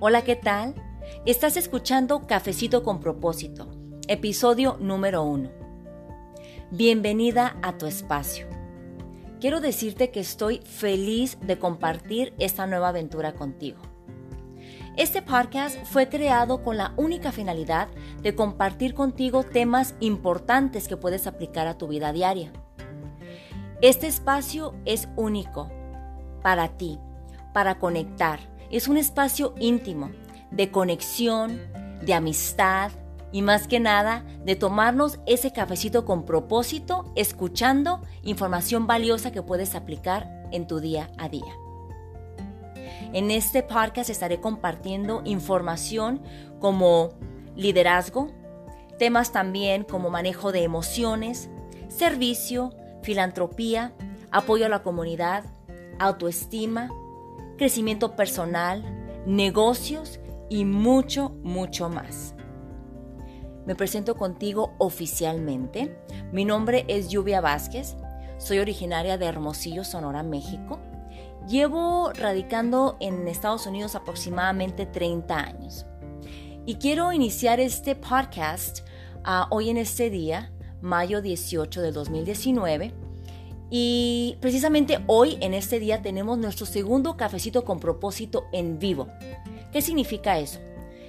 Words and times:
Hola, 0.00 0.22
¿qué 0.22 0.36
tal? 0.36 0.76
Estás 1.26 1.56
escuchando 1.56 2.24
Cafecito 2.28 2.84
con 2.84 3.00
propósito, 3.00 3.68
episodio 4.06 4.76
número 4.78 5.24
uno. 5.24 5.50
Bienvenida 6.70 7.56
a 7.62 7.78
tu 7.78 7.86
espacio. 7.86 8.46
Quiero 9.40 9.60
decirte 9.60 10.12
que 10.12 10.20
estoy 10.20 10.60
feliz 10.60 11.36
de 11.40 11.58
compartir 11.58 12.32
esta 12.38 12.68
nueva 12.68 12.90
aventura 12.90 13.34
contigo. 13.34 13.78
Este 14.96 15.20
podcast 15.20 15.82
fue 15.82 16.08
creado 16.08 16.62
con 16.62 16.76
la 16.76 16.94
única 16.96 17.32
finalidad 17.32 17.88
de 18.22 18.36
compartir 18.36 18.94
contigo 18.94 19.42
temas 19.42 19.96
importantes 19.98 20.86
que 20.86 20.96
puedes 20.96 21.26
aplicar 21.26 21.66
a 21.66 21.76
tu 21.76 21.88
vida 21.88 22.12
diaria. 22.12 22.52
Este 23.82 24.06
espacio 24.06 24.76
es 24.84 25.08
único 25.16 25.68
para 26.40 26.68
ti, 26.76 27.00
para 27.52 27.80
conectar. 27.80 28.38
Es 28.70 28.88
un 28.88 28.96
espacio 28.96 29.54
íntimo, 29.58 30.10
de 30.50 30.70
conexión, 30.70 31.60
de 32.04 32.14
amistad 32.14 32.92
y 33.32 33.42
más 33.42 33.66
que 33.66 33.80
nada 33.80 34.24
de 34.44 34.56
tomarnos 34.56 35.20
ese 35.26 35.52
cafecito 35.52 36.04
con 36.04 36.24
propósito, 36.24 37.10
escuchando 37.14 38.02
información 38.22 38.86
valiosa 38.86 39.32
que 39.32 39.42
puedes 39.42 39.74
aplicar 39.74 40.46
en 40.52 40.66
tu 40.66 40.80
día 40.80 41.10
a 41.18 41.28
día. 41.28 41.52
En 43.12 43.30
este 43.30 43.62
podcast 43.62 44.10
estaré 44.10 44.40
compartiendo 44.40 45.22
información 45.24 46.20
como 46.60 47.10
liderazgo, 47.56 48.30
temas 48.98 49.32
también 49.32 49.84
como 49.84 50.10
manejo 50.10 50.52
de 50.52 50.62
emociones, 50.62 51.48
servicio, 51.88 52.74
filantropía, 53.02 53.92
apoyo 54.30 54.66
a 54.66 54.68
la 54.68 54.82
comunidad, 54.82 55.44
autoestima, 55.98 56.90
crecimiento 57.58 58.16
personal, 58.16 58.82
negocios 59.26 60.18
y 60.48 60.64
mucho, 60.64 61.30
mucho 61.42 61.90
más. 61.90 62.34
Me 63.66 63.74
presento 63.74 64.16
contigo 64.16 64.74
oficialmente. 64.78 65.98
Mi 66.32 66.46
nombre 66.46 66.86
es 66.88 67.10
Lluvia 67.10 67.42
Vázquez. 67.42 67.96
Soy 68.38 68.60
originaria 68.60 69.18
de 69.18 69.26
Hermosillo, 69.26 69.84
Sonora, 69.84 70.22
México. 70.22 70.78
Llevo 71.46 72.12
radicando 72.14 72.96
en 73.00 73.28
Estados 73.28 73.66
Unidos 73.66 73.94
aproximadamente 73.94 74.86
30 74.86 75.36
años. 75.38 75.84
Y 76.64 76.76
quiero 76.76 77.12
iniciar 77.12 77.60
este 77.60 77.94
podcast 77.94 78.86
uh, 79.26 79.44
hoy 79.50 79.68
en 79.68 79.76
este 79.76 80.08
día, 80.08 80.52
mayo 80.80 81.20
18 81.20 81.82
de 81.82 81.92
2019. 81.92 83.07
Y 83.70 84.36
precisamente 84.40 85.00
hoy, 85.06 85.36
en 85.40 85.52
este 85.52 85.78
día, 85.78 86.00
tenemos 86.00 86.38
nuestro 86.38 86.64
segundo 86.64 87.16
cafecito 87.16 87.64
con 87.64 87.80
propósito 87.80 88.46
en 88.52 88.78
vivo. 88.78 89.08
¿Qué 89.72 89.82
significa 89.82 90.38
eso? 90.38 90.60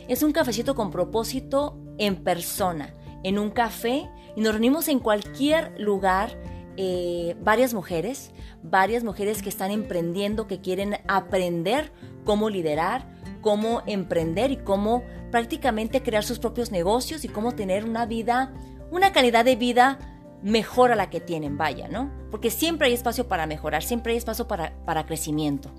Es 0.07 0.23
un 0.23 0.33
cafecito 0.33 0.75
con 0.75 0.91
propósito 0.91 1.77
en 1.97 2.17
persona, 2.17 2.93
en 3.23 3.39
un 3.39 3.51
café, 3.51 4.09
y 4.35 4.41
nos 4.41 4.53
reunimos 4.53 4.87
en 4.87 4.99
cualquier 4.99 5.79
lugar 5.79 6.37
eh, 6.75 7.35
varias 7.41 7.73
mujeres, 7.73 8.31
varias 8.63 9.03
mujeres 9.03 9.41
que 9.41 9.49
están 9.49 9.71
emprendiendo, 9.71 10.47
que 10.47 10.59
quieren 10.59 10.97
aprender 11.07 11.91
cómo 12.25 12.49
liderar, 12.49 13.07
cómo 13.41 13.83
emprender 13.85 14.51
y 14.51 14.57
cómo 14.57 15.03
prácticamente 15.31 16.01
crear 16.01 16.23
sus 16.23 16.39
propios 16.39 16.71
negocios 16.71 17.23
y 17.23 17.29
cómo 17.29 17.53
tener 17.53 17.85
una 17.85 18.05
vida, 18.05 18.53
una 18.91 19.11
calidad 19.11 19.45
de 19.45 19.55
vida 19.55 20.18
mejor 20.41 20.91
a 20.91 20.95
la 20.95 21.09
que 21.09 21.19
tienen, 21.19 21.57
vaya, 21.57 21.87
¿no? 21.87 22.11
Porque 22.31 22.51
siempre 22.51 22.87
hay 22.87 22.93
espacio 22.93 23.27
para 23.27 23.45
mejorar, 23.45 23.83
siempre 23.83 24.13
hay 24.13 24.17
espacio 24.17 24.47
para, 24.47 24.73
para 24.85 25.05
crecimiento. 25.05 25.71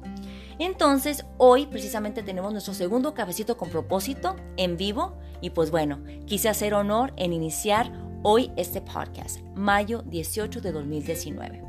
Entonces, 0.58 1.24
hoy 1.38 1.66
precisamente 1.66 2.22
tenemos 2.22 2.52
nuestro 2.52 2.74
segundo 2.74 3.14
cafecito 3.14 3.56
con 3.56 3.70
propósito 3.70 4.36
en 4.56 4.76
vivo 4.76 5.16
y 5.40 5.50
pues 5.50 5.70
bueno, 5.70 6.00
quise 6.26 6.50
hacer 6.50 6.74
honor 6.74 7.14
en 7.16 7.32
iniciar 7.32 7.90
hoy 8.22 8.52
este 8.56 8.82
podcast, 8.82 9.40
mayo 9.54 10.02
18 10.02 10.60
de 10.60 10.72
2019. 10.72 11.64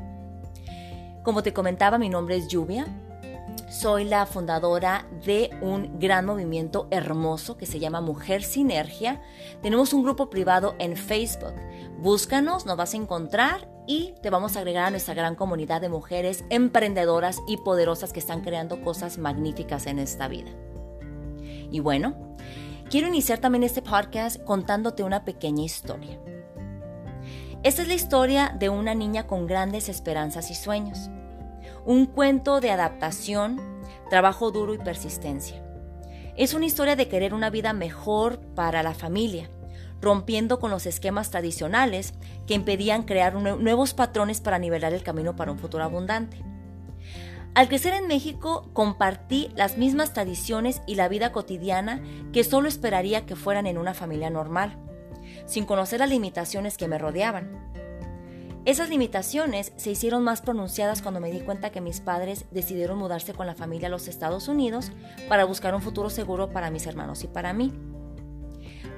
Como 1.22 1.42
te 1.42 1.52
comentaba, 1.52 1.98
mi 1.98 2.08
nombre 2.08 2.36
es 2.36 2.48
Lluvia. 2.48 2.86
Soy 3.68 4.04
la 4.04 4.26
fundadora 4.26 5.06
de 5.24 5.50
un 5.62 5.98
gran 5.98 6.26
movimiento 6.26 6.88
hermoso 6.90 7.56
que 7.56 7.66
se 7.66 7.78
llama 7.78 8.00
Mujer 8.00 8.42
Sinergia. 8.42 9.22
Tenemos 9.62 9.92
un 9.92 10.02
grupo 10.02 10.30
privado 10.30 10.74
en 10.78 10.96
Facebook. 10.96 11.54
Búscanos, 11.98 12.66
nos 12.66 12.76
vas 12.76 12.94
a 12.94 12.98
encontrar 12.98 13.68
y 13.86 14.14
te 14.22 14.30
vamos 14.30 14.56
a 14.56 14.60
agregar 14.60 14.84
a 14.84 14.90
nuestra 14.90 15.14
gran 15.14 15.34
comunidad 15.34 15.80
de 15.80 15.88
mujeres 15.88 16.44
emprendedoras 16.50 17.38
y 17.48 17.56
poderosas 17.56 18.12
que 18.12 18.20
están 18.20 18.42
creando 18.42 18.82
cosas 18.82 19.18
magníficas 19.18 19.86
en 19.86 19.98
esta 19.98 20.28
vida. 20.28 20.50
Y 21.70 21.80
bueno, 21.80 22.36
quiero 22.90 23.08
iniciar 23.08 23.38
también 23.38 23.64
este 23.64 23.82
podcast 23.82 24.42
contándote 24.44 25.02
una 25.02 25.24
pequeña 25.24 25.64
historia. 25.64 26.20
Esta 27.62 27.82
es 27.82 27.88
la 27.88 27.94
historia 27.94 28.54
de 28.58 28.68
una 28.68 28.94
niña 28.94 29.26
con 29.26 29.46
grandes 29.46 29.88
esperanzas 29.88 30.50
y 30.50 30.54
sueños. 30.54 31.08
Un 31.84 32.06
cuento 32.06 32.60
de 32.60 32.70
adaptación, 32.70 33.60
trabajo 34.08 34.50
duro 34.50 34.74
y 34.74 34.78
persistencia. 34.78 35.62
Es 36.36 36.54
una 36.54 36.66
historia 36.66 36.96
de 36.96 37.08
querer 37.08 37.34
una 37.34 37.50
vida 37.50 37.72
mejor 37.72 38.40
para 38.54 38.82
la 38.82 38.94
familia, 38.94 39.50
rompiendo 40.00 40.58
con 40.58 40.70
los 40.70 40.86
esquemas 40.86 41.30
tradicionales 41.30 42.14
que 42.46 42.54
impedían 42.54 43.02
crear 43.02 43.34
nuevos 43.34 43.94
patrones 43.94 44.40
para 44.40 44.58
nivelar 44.58 44.92
el 44.92 45.02
camino 45.02 45.36
para 45.36 45.52
un 45.52 45.58
futuro 45.58 45.84
abundante. 45.84 46.44
Al 47.54 47.68
crecer 47.68 47.94
en 47.94 48.06
México 48.06 48.70
compartí 48.72 49.50
las 49.56 49.76
mismas 49.76 50.14
tradiciones 50.14 50.82
y 50.86 50.94
la 50.94 51.08
vida 51.08 51.32
cotidiana 51.32 52.02
que 52.32 52.44
solo 52.44 52.68
esperaría 52.68 53.26
que 53.26 53.36
fueran 53.36 53.66
en 53.66 53.76
una 53.76 53.92
familia 53.92 54.30
normal 54.30 54.78
sin 55.46 55.66
conocer 55.66 56.00
las 56.00 56.10
limitaciones 56.10 56.76
que 56.76 56.88
me 56.88 56.98
rodeaban. 56.98 57.71
Esas 58.64 58.90
limitaciones 58.90 59.72
se 59.74 59.90
hicieron 59.90 60.22
más 60.22 60.40
pronunciadas 60.40 61.02
cuando 61.02 61.18
me 61.18 61.32
di 61.32 61.40
cuenta 61.40 61.70
que 61.70 61.80
mis 61.80 62.00
padres 62.00 62.44
decidieron 62.52 62.96
mudarse 62.96 63.34
con 63.34 63.48
la 63.48 63.56
familia 63.56 63.88
a 63.88 63.90
los 63.90 64.06
Estados 64.06 64.46
Unidos 64.46 64.92
para 65.28 65.44
buscar 65.44 65.74
un 65.74 65.82
futuro 65.82 66.10
seguro 66.10 66.52
para 66.52 66.70
mis 66.70 66.86
hermanos 66.86 67.24
y 67.24 67.26
para 67.26 67.52
mí. 67.52 67.72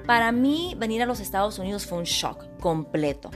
Para 0.05 0.31
mí 0.31 0.75
venir 0.77 1.01
a 1.01 1.07
los 1.07 1.19
Estados 1.19 1.57
Unidos 1.57 1.87
fue 1.87 1.97
un 1.97 2.03
shock 2.03 2.45
completo, 2.59 3.31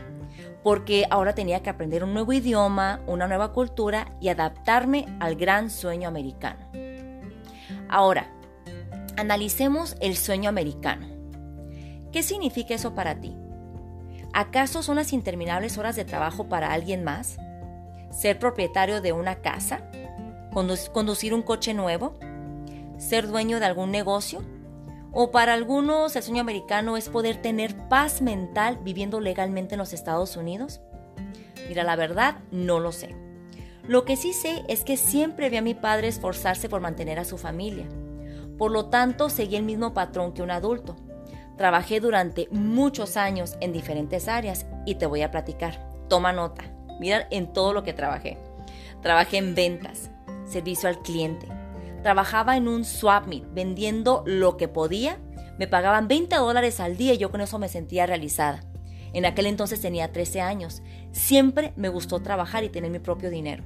porque 0.61 1.07
ahora 1.09 1.33
tenía 1.33 1.63
que 1.63 1.71
aprender 1.71 2.03
un 2.03 2.13
nuevo 2.13 2.31
idioma, 2.31 3.01
una 3.07 3.27
nueva 3.27 3.51
cultura 3.51 4.15
y 4.21 4.27
adaptarme 4.27 5.07
al 5.19 5.35
gran 5.35 5.71
sueño 5.71 6.07
americano. 6.07 6.69
Ahora, 7.89 8.31
analicemos 9.17 9.95
el 9.99 10.15
sueño 10.15 10.47
americano. 10.47 11.07
¿Qué 12.11 12.21
significa 12.21 12.75
eso 12.75 12.93
para 12.93 13.19
ti? 13.19 13.35
¿Acaso 14.33 14.83
son 14.83 14.97
las 14.97 15.11
interminables 15.11 15.77
horas 15.77 15.95
de 15.95 16.05
trabajo 16.05 16.47
para 16.47 16.71
alguien 16.71 17.03
más? 17.03 17.37
¿Ser 18.11 18.37
propietario 18.37 19.01
de 19.01 19.11
una 19.11 19.35
casa? 19.41 19.81
¿Conducir 20.53 21.33
un 21.33 21.41
coche 21.41 21.73
nuevo? 21.73 22.13
¿Ser 22.97 23.27
dueño 23.27 23.59
de 23.59 23.65
algún 23.65 23.91
negocio? 23.91 24.43
¿O 25.11 25.31
para 25.31 25.53
algunos 25.53 26.15
el 26.15 26.21
sueño 26.21 26.41
americano 26.41 26.95
es 26.95 27.09
poder 27.09 27.41
tener 27.41 27.75
paz 27.87 28.21
mental 28.21 28.79
viviendo 28.83 29.19
legalmente 29.19 29.73
en 29.75 29.79
los 29.79 29.93
Estados 29.93 30.37
Unidos? 30.37 30.79
Mira, 31.67 31.83
la 31.83 31.95
verdad 31.95 32.37
no 32.51 32.79
lo 32.79 32.91
sé. 32.91 33.15
Lo 33.87 34.05
que 34.05 34.15
sí 34.15 34.33
sé 34.33 34.63
es 34.67 34.83
que 34.83 34.97
siempre 34.97 35.49
vi 35.49 35.57
a 35.57 35.63
mi 35.63 35.73
padre 35.73 36.07
esforzarse 36.07 36.69
por 36.69 36.81
mantener 36.81 37.17
a 37.17 37.25
su 37.25 37.39
familia. 37.39 37.87
Por 38.59 38.71
lo 38.71 38.85
tanto, 38.85 39.29
seguí 39.29 39.55
el 39.55 39.63
mismo 39.63 39.93
patrón 39.95 40.33
que 40.33 40.43
un 40.43 40.51
adulto 40.51 40.95
Trabajé 41.59 41.99
durante 41.99 42.47
muchos 42.51 43.17
años 43.17 43.57
en 43.59 43.73
diferentes 43.73 44.29
áreas 44.29 44.65
y 44.85 44.95
te 44.95 45.05
voy 45.05 45.23
a 45.23 45.29
platicar. 45.29 45.77
Toma 46.07 46.31
nota. 46.31 46.63
Mira 47.01 47.27
en 47.31 47.51
todo 47.51 47.73
lo 47.73 47.83
que 47.83 47.91
trabajé. 47.91 48.37
Trabajé 49.01 49.39
en 49.39 49.55
ventas, 49.55 50.09
servicio 50.45 50.87
al 50.87 51.01
cliente. 51.01 51.49
Trabajaba 52.01 52.55
en 52.55 52.69
un 52.69 52.85
swap 52.85 53.27
meet 53.27 53.43
vendiendo 53.51 54.23
lo 54.25 54.55
que 54.55 54.69
podía. 54.69 55.17
Me 55.57 55.67
pagaban 55.67 56.07
20 56.07 56.33
dólares 56.37 56.79
al 56.79 56.95
día 56.95 57.13
y 57.13 57.17
yo 57.17 57.29
con 57.29 57.41
eso 57.41 57.59
me 57.59 57.67
sentía 57.67 58.05
realizada. 58.05 58.63
En 59.11 59.25
aquel 59.25 59.45
entonces 59.45 59.81
tenía 59.81 60.13
13 60.13 60.39
años. 60.39 60.81
Siempre 61.11 61.73
me 61.75 61.89
gustó 61.89 62.21
trabajar 62.21 62.63
y 62.63 62.69
tener 62.69 62.89
mi 62.89 62.99
propio 62.99 63.29
dinero. 63.29 63.65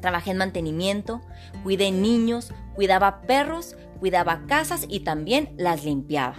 Trabajé 0.00 0.30
en 0.30 0.38
mantenimiento, 0.38 1.20
cuidé 1.62 1.90
niños, 1.90 2.54
cuidaba 2.74 3.20
perros, 3.20 3.76
cuidaba 4.00 4.46
casas 4.46 4.86
y 4.88 5.00
también 5.00 5.52
las 5.58 5.84
limpiaba. 5.84 6.36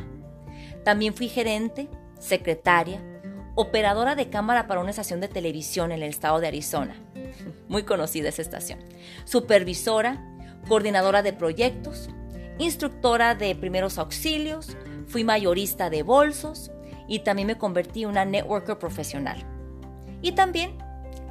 También 0.83 1.13
fui 1.13 1.29
gerente, 1.29 1.89
secretaria, 2.19 3.01
operadora 3.55 4.15
de 4.15 4.29
cámara 4.29 4.67
para 4.67 4.81
una 4.81 4.89
estación 4.89 5.21
de 5.21 5.27
televisión 5.27 5.91
en 5.91 6.01
el 6.01 6.09
estado 6.09 6.39
de 6.39 6.47
Arizona. 6.47 6.95
Muy 7.67 7.83
conocida 7.83 8.29
esa 8.29 8.41
estación. 8.41 8.79
Supervisora, 9.25 10.21
coordinadora 10.67 11.21
de 11.21 11.33
proyectos, 11.33 12.09
instructora 12.57 13.35
de 13.35 13.55
primeros 13.55 13.97
auxilios, 13.97 14.75
fui 15.07 15.23
mayorista 15.23 15.89
de 15.89 16.03
bolsos 16.03 16.71
y 17.07 17.19
también 17.19 17.47
me 17.47 17.57
convertí 17.57 18.03
en 18.03 18.09
una 18.09 18.25
networker 18.25 18.77
profesional. 18.77 19.43
Y 20.21 20.33
también 20.33 20.77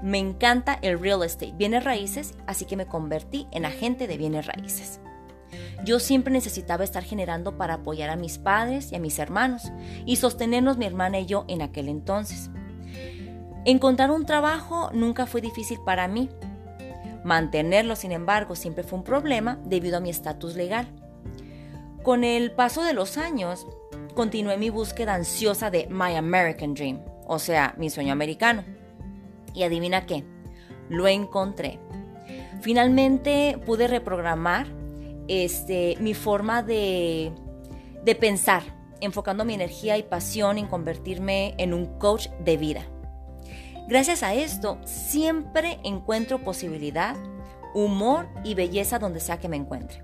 me 0.03 0.19
encanta 0.19 0.79
el 0.83 0.99
real 0.99 1.23
estate, 1.23 1.53
bienes 1.55 1.85
raíces, 1.85 2.35
así 2.47 2.65
que 2.65 2.77
me 2.77 2.87
convertí 2.87 3.47
en 3.53 3.65
agente 3.65 4.07
de 4.07 4.19
bienes 4.19 4.47
raíces. 4.47 5.01
Yo 5.85 5.99
siempre 5.99 6.33
necesitaba 6.33 6.85
estar 6.85 7.03
generando 7.03 7.57
para 7.57 7.75
apoyar 7.75 8.11
a 8.11 8.17
mis 8.17 8.39
padres 8.39 8.93
y 8.93 8.97
a 8.97 9.01
mis 9.01 9.19
hermanos 9.19 9.73
y 10.07 10.17
sostenernos 10.17 10.79
mi 10.79 10.87
hermana 10.87 11.19
y 11.21 11.27
yo 11.27 11.45
en 11.49 11.63
aquel 11.63 11.89
entonces. 11.89 12.51
Encontrar 13.65 14.11
un 14.11 14.27
trabajo 14.27 14.91
nunca 14.93 15.27
fue 15.27 15.41
difícil 15.41 15.79
para 15.85 16.09
mí. 16.09 16.29
Mantenerlo, 17.25 17.95
sin 17.95 18.13
embargo, 18.13 18.57
siempre 18.57 18.83
fue 18.83 18.99
un 18.99 19.05
problema 19.05 19.59
debido 19.65 19.99
a 19.99 20.01
mi 20.01 20.11
estatus 20.11 20.57
legal. 20.57 20.89
Con 22.03 22.25
el 22.25 22.51
paso 22.51 22.83
de 22.83 22.95
los 22.95 23.17
años, 23.17 23.67
continué 24.15 24.57
mi 24.57 24.71
búsqueda 24.71 25.15
ansiosa 25.15 25.71
de 25.71 25.87
My 25.89 26.17
American 26.17 26.75
Dream, 26.75 27.01
o 27.27 27.39
sea, 27.39 27.75
mi 27.79 27.91
sueño 27.91 28.13
americano. 28.13 28.65
Y 29.55 29.63
adivina 29.63 30.07
qué, 30.07 30.25
lo 30.89 31.07
encontré. 31.07 31.79
Finalmente 32.61 33.61
pude 33.65 33.87
reprogramar 33.87 34.67
este, 35.29 35.97
mi 36.01 36.15
forma 36.15 36.63
de, 36.63 37.33
de 38.05 38.15
pensar, 38.15 38.63
enfocando 39.01 39.45
mi 39.45 39.55
energía 39.55 39.97
y 39.99 40.03
pasión 40.03 40.59
en 40.59 40.67
convertirme 40.67 41.55
en 41.59 41.75
un 41.75 41.99
coach 41.99 42.29
de 42.45 42.57
vida. 42.57 42.87
Gracias 43.89 44.23
a 44.23 44.35
esto, 44.35 44.79
siempre 44.85 45.79
encuentro 45.85 46.39
posibilidad, 46.39 47.17
humor 47.75 48.29
y 48.45 48.55
belleza 48.55 48.99
donde 48.99 49.21
sea 49.21 49.39
que 49.39 49.49
me 49.49 49.57
encuentre. 49.57 50.03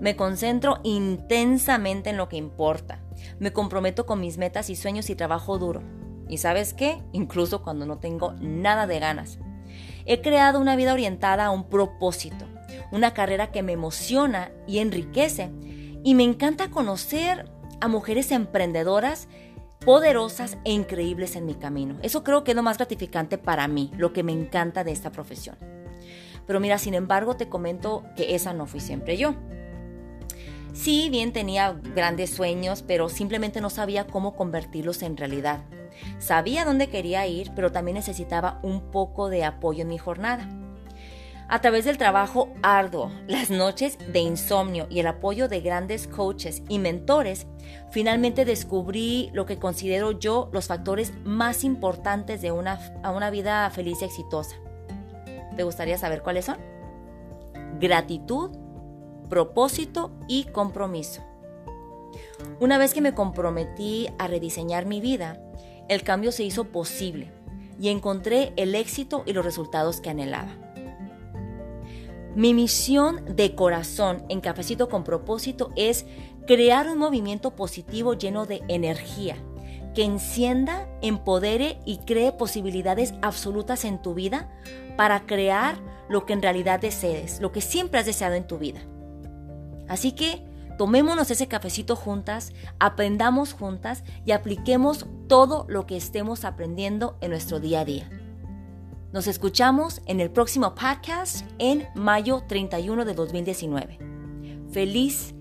Me 0.00 0.16
concentro 0.16 0.78
intensamente 0.84 2.10
en 2.10 2.16
lo 2.16 2.28
que 2.28 2.36
importa. 2.36 3.00
Me 3.38 3.52
comprometo 3.52 4.06
con 4.06 4.20
mis 4.20 4.38
metas 4.38 4.70
y 4.70 4.76
sueños 4.76 5.10
y 5.10 5.16
trabajo 5.16 5.58
duro. 5.58 5.82
¿Y 6.28 6.38
sabes 6.38 6.74
qué? 6.74 7.02
Incluso 7.12 7.62
cuando 7.62 7.86
no 7.86 7.98
tengo 7.98 8.34
nada 8.40 8.86
de 8.86 8.98
ganas. 8.98 9.38
He 10.04 10.20
creado 10.20 10.60
una 10.60 10.76
vida 10.76 10.92
orientada 10.92 11.46
a 11.46 11.50
un 11.50 11.68
propósito, 11.68 12.46
una 12.92 13.14
carrera 13.14 13.50
que 13.50 13.62
me 13.62 13.72
emociona 13.72 14.50
y 14.66 14.78
enriquece. 14.78 15.50
Y 16.04 16.14
me 16.14 16.24
encanta 16.24 16.70
conocer 16.70 17.50
a 17.80 17.88
mujeres 17.88 18.30
emprendedoras 18.32 19.28
poderosas 19.84 20.58
e 20.64 20.72
increíbles 20.72 21.36
en 21.36 21.46
mi 21.46 21.54
camino. 21.54 21.96
Eso 22.02 22.24
creo 22.24 22.44
que 22.44 22.52
es 22.52 22.56
lo 22.56 22.62
más 22.62 22.78
gratificante 22.78 23.38
para 23.38 23.68
mí, 23.68 23.90
lo 23.96 24.12
que 24.12 24.22
me 24.22 24.32
encanta 24.32 24.84
de 24.84 24.92
esta 24.92 25.12
profesión. 25.12 25.56
Pero 26.46 26.60
mira, 26.60 26.78
sin 26.78 26.94
embargo, 26.94 27.36
te 27.36 27.48
comento 27.48 28.04
que 28.16 28.34
esa 28.34 28.52
no 28.52 28.66
fui 28.66 28.80
siempre 28.80 29.16
yo. 29.16 29.34
Sí, 30.72 31.08
bien 31.10 31.32
tenía 31.32 31.72
grandes 31.94 32.30
sueños, 32.30 32.82
pero 32.86 33.08
simplemente 33.08 33.60
no 33.60 33.70
sabía 33.70 34.06
cómo 34.06 34.36
convertirlos 34.36 35.02
en 35.02 35.16
realidad. 35.16 35.64
Sabía 36.18 36.64
dónde 36.64 36.88
quería 36.88 37.26
ir, 37.26 37.52
pero 37.54 37.72
también 37.72 37.94
necesitaba 37.94 38.60
un 38.62 38.90
poco 38.90 39.28
de 39.28 39.44
apoyo 39.44 39.82
en 39.82 39.88
mi 39.88 39.98
jornada. 39.98 40.48
A 41.48 41.60
través 41.60 41.84
del 41.84 41.96
trabajo 41.96 42.48
arduo, 42.62 43.12
las 43.28 43.50
noches 43.50 43.98
de 44.12 44.18
insomnio 44.18 44.88
y 44.90 44.98
el 44.98 45.06
apoyo 45.06 45.46
de 45.46 45.60
grandes 45.60 46.08
coaches 46.08 46.64
y 46.68 46.80
mentores, 46.80 47.46
finalmente 47.90 48.44
descubrí 48.44 49.30
lo 49.32 49.46
que 49.46 49.56
considero 49.56 50.10
yo 50.10 50.50
los 50.52 50.66
factores 50.66 51.12
más 51.24 51.62
importantes 51.62 52.42
de 52.42 52.50
una, 52.50 52.80
a 53.04 53.12
una 53.12 53.30
vida 53.30 53.70
feliz 53.70 54.02
y 54.02 54.06
exitosa. 54.06 54.56
¿Te 55.56 55.62
gustaría 55.62 55.96
saber 55.98 56.22
cuáles 56.22 56.46
son? 56.46 56.56
Gratitud, 57.78 58.50
propósito 59.28 60.10
y 60.26 60.44
compromiso. 60.46 61.22
Una 62.58 62.76
vez 62.76 62.92
que 62.92 63.00
me 63.00 63.14
comprometí 63.14 64.08
a 64.18 64.26
rediseñar 64.26 64.84
mi 64.84 65.00
vida, 65.00 65.40
el 65.88 66.02
cambio 66.02 66.32
se 66.32 66.42
hizo 66.42 66.64
posible 66.64 67.30
y 67.78 67.90
encontré 67.90 68.52
el 68.56 68.74
éxito 68.74 69.22
y 69.26 69.32
los 69.32 69.44
resultados 69.44 70.00
que 70.00 70.10
anhelaba. 70.10 70.65
Mi 72.36 72.52
misión 72.52 73.24
de 73.34 73.54
corazón 73.54 74.22
en 74.28 74.42
Cafecito 74.42 74.90
con 74.90 75.04
propósito 75.04 75.72
es 75.74 76.04
crear 76.46 76.86
un 76.86 76.98
movimiento 76.98 77.56
positivo 77.56 78.12
lleno 78.12 78.44
de 78.44 78.60
energía, 78.68 79.36
que 79.94 80.04
encienda, 80.04 80.86
empodere 81.00 81.78
y 81.86 81.96
cree 82.04 82.32
posibilidades 82.32 83.14
absolutas 83.22 83.86
en 83.86 84.02
tu 84.02 84.12
vida 84.12 84.50
para 84.98 85.24
crear 85.24 85.78
lo 86.10 86.26
que 86.26 86.34
en 86.34 86.42
realidad 86.42 86.78
desees, 86.78 87.40
lo 87.40 87.52
que 87.52 87.62
siempre 87.62 88.00
has 88.00 88.06
deseado 88.06 88.34
en 88.34 88.46
tu 88.46 88.58
vida. 88.58 88.80
Así 89.88 90.12
que 90.12 90.44
tomémonos 90.76 91.30
ese 91.30 91.48
cafecito 91.48 91.96
juntas, 91.96 92.52
aprendamos 92.78 93.54
juntas 93.54 94.04
y 94.26 94.32
apliquemos 94.32 95.06
todo 95.26 95.64
lo 95.70 95.86
que 95.86 95.96
estemos 95.96 96.44
aprendiendo 96.44 97.16
en 97.22 97.30
nuestro 97.30 97.60
día 97.60 97.80
a 97.80 97.84
día. 97.86 98.10
Nos 99.16 99.28
escuchamos 99.28 100.02
en 100.04 100.20
el 100.20 100.30
próximo 100.30 100.74
podcast 100.74 101.46
en 101.58 101.88
mayo 101.94 102.42
31 102.46 103.06
de 103.06 103.14
2019. 103.14 103.98
Feliz 104.70 105.34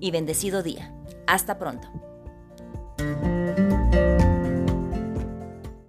y 0.00 0.10
bendecido 0.10 0.64
día. 0.64 0.92
Hasta 1.28 1.56
pronto. 1.56 2.09